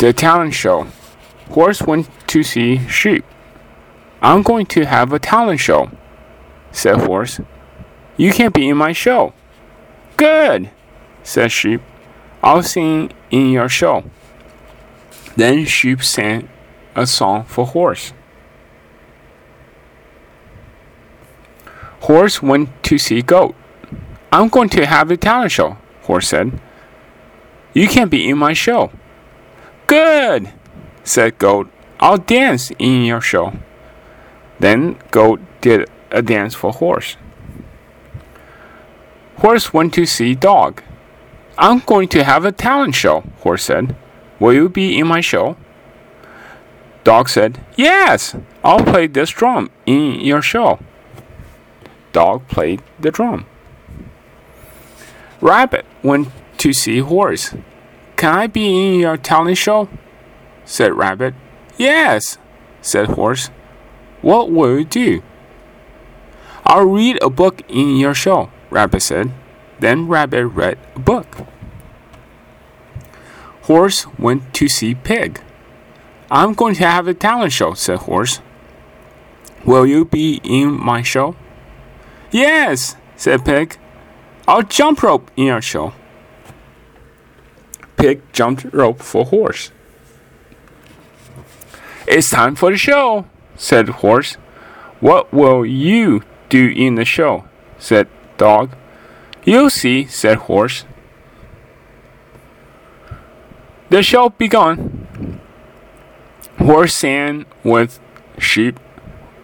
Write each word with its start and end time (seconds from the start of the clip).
The 0.00 0.14
talent 0.14 0.54
show. 0.54 0.86
Horse 1.50 1.82
went 1.82 2.08
to 2.28 2.42
see 2.42 2.88
sheep. 2.88 3.22
I'm 4.22 4.42
going 4.42 4.64
to 4.72 4.86
have 4.86 5.12
a 5.12 5.18
talent 5.18 5.60
show, 5.60 5.90
said 6.72 7.02
Horse. 7.02 7.38
You 8.16 8.32
can't 8.32 8.54
be 8.54 8.70
in 8.70 8.78
my 8.78 8.92
show. 8.92 9.34
Good, 10.16 10.70
said 11.22 11.52
Sheep. 11.52 11.82
I'll 12.42 12.62
sing 12.62 13.12
in 13.30 13.50
your 13.50 13.68
show. 13.68 14.04
Then 15.36 15.66
Sheep 15.66 16.02
sang 16.02 16.48
a 16.94 17.06
song 17.06 17.44
for 17.44 17.66
Horse. 17.66 18.14
Horse 22.00 22.40
went 22.40 22.70
to 22.84 22.96
see 22.96 23.20
Goat. 23.20 23.54
I'm 24.32 24.48
going 24.48 24.70
to 24.70 24.86
have 24.86 25.10
a 25.10 25.18
talent 25.18 25.52
show, 25.52 25.76
Horse 26.04 26.28
said. 26.28 26.58
You 27.74 27.86
can't 27.86 28.10
be 28.10 28.30
in 28.30 28.38
my 28.38 28.54
show. 28.54 28.90
Good, 29.90 30.52
said 31.02 31.36
Goat. 31.38 31.68
I'll 31.98 32.16
dance 32.16 32.70
in 32.78 33.02
your 33.02 33.20
show. 33.20 33.54
Then 34.60 34.98
Goat 35.10 35.40
did 35.60 35.90
a 36.12 36.22
dance 36.22 36.54
for 36.54 36.70
Horse. 36.72 37.16
Horse 39.38 39.74
went 39.74 39.92
to 39.94 40.06
see 40.06 40.36
Dog. 40.36 40.84
I'm 41.58 41.80
going 41.80 42.06
to 42.10 42.22
have 42.22 42.44
a 42.44 42.52
talent 42.52 42.94
show, 42.94 43.24
Horse 43.40 43.64
said. 43.64 43.96
Will 44.38 44.52
you 44.52 44.68
be 44.68 44.96
in 44.96 45.08
my 45.08 45.20
show? 45.20 45.56
Dog 47.02 47.28
said, 47.28 47.58
Yes, 47.76 48.36
I'll 48.62 48.84
play 48.84 49.08
this 49.08 49.30
drum 49.30 49.72
in 49.86 50.20
your 50.20 50.40
show. 50.40 50.78
Dog 52.12 52.46
played 52.46 52.80
the 53.00 53.10
drum. 53.10 53.44
Rabbit 55.40 55.84
went 56.04 56.28
to 56.58 56.72
see 56.72 57.00
Horse. 57.00 57.56
Can 58.20 58.34
I 58.34 58.48
be 58.48 58.66
in 58.66 59.00
your 59.00 59.16
talent 59.16 59.56
show? 59.56 59.88
said 60.66 60.92
Rabbit. 60.92 61.32
Yes, 61.78 62.36
said 62.82 63.06
Horse. 63.06 63.48
What 64.20 64.50
will 64.50 64.80
you 64.80 64.84
do? 64.84 65.22
I'll 66.66 66.84
read 66.84 67.18
a 67.22 67.30
book 67.30 67.62
in 67.66 67.96
your 67.96 68.12
show, 68.12 68.50
Rabbit 68.68 69.00
said. 69.00 69.32
Then 69.78 70.06
Rabbit 70.06 70.48
read 70.48 70.76
a 70.94 70.98
book. 70.98 71.46
Horse 73.62 74.06
went 74.18 74.52
to 74.52 74.68
see 74.68 74.94
Pig. 74.94 75.40
I'm 76.30 76.52
going 76.52 76.74
to 76.74 76.86
have 76.86 77.08
a 77.08 77.14
talent 77.14 77.54
show, 77.54 77.72
said 77.72 78.00
Horse. 78.00 78.42
Will 79.64 79.86
you 79.86 80.04
be 80.04 80.42
in 80.44 80.72
my 80.72 81.00
show? 81.00 81.36
Yes, 82.30 82.96
said 83.16 83.46
Pig. 83.46 83.78
I'll 84.46 84.62
jump 84.62 85.02
rope 85.02 85.30
in 85.38 85.46
your 85.46 85.62
show. 85.62 85.94
Pig 88.00 88.22
jumped 88.32 88.64
rope 88.72 89.02
for 89.02 89.26
Horse. 89.26 89.70
It's 92.06 92.30
time 92.30 92.56
for 92.56 92.70
the 92.70 92.78
show, 92.78 93.26
said 93.56 93.88
Horse. 94.00 94.36
What 95.00 95.30
will 95.32 95.66
you 95.66 96.22
do 96.48 96.72
in 96.74 96.94
the 96.94 97.04
show? 97.04 97.44
said 97.78 98.08
Dog. 98.38 98.70
You'll 99.44 99.68
see, 99.68 100.06
said 100.06 100.38
Horse. 100.38 100.84
The 103.90 104.02
show 104.02 104.30
begun. 104.30 105.40
Horse 106.58 106.94
sang 106.94 107.44
with 107.62 108.00
sheep. 108.38 108.80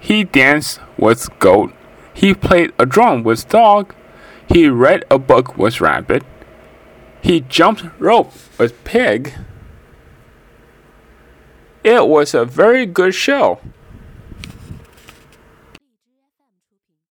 He 0.00 0.24
danced 0.24 0.80
with 0.96 1.28
goat. 1.38 1.72
He 2.12 2.34
played 2.34 2.72
a 2.80 2.86
drum 2.86 3.22
with 3.22 3.48
dog. 3.48 3.94
He 4.48 4.68
read 4.68 5.04
a 5.08 5.18
book 5.18 5.56
with 5.56 5.80
rabbit. 5.80 6.24
He 7.22 7.40
jumped 7.40 7.84
rope 7.98 8.32
with 8.58 8.82
pig. 8.84 9.34
It 11.84 12.06
was 12.06 12.34
a 12.34 12.44
very 12.44 12.86
good 12.86 13.14
show. 13.14 13.60